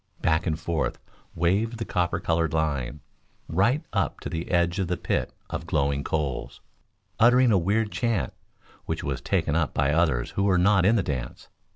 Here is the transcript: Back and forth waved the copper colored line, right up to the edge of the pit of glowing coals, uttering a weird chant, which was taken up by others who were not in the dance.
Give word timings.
Back 0.19 0.47
and 0.47 0.59
forth 0.59 0.97
waved 1.35 1.77
the 1.77 1.85
copper 1.85 2.19
colored 2.19 2.53
line, 2.55 3.01
right 3.47 3.85
up 3.93 4.19
to 4.21 4.29
the 4.29 4.49
edge 4.49 4.79
of 4.79 4.87
the 4.87 4.97
pit 4.97 5.31
of 5.51 5.67
glowing 5.67 6.03
coals, 6.03 6.59
uttering 7.19 7.51
a 7.51 7.57
weird 7.59 7.91
chant, 7.91 8.33
which 8.85 9.03
was 9.03 9.21
taken 9.21 9.55
up 9.55 9.75
by 9.75 9.91
others 9.93 10.31
who 10.31 10.45
were 10.45 10.57
not 10.57 10.87
in 10.87 10.95
the 10.95 11.03
dance. 11.03 11.49